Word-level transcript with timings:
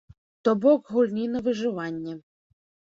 То 0.43 0.53
бок 0.63 0.81
гульні 0.95 1.27
на 1.37 1.45
выжыванне. 1.49 2.21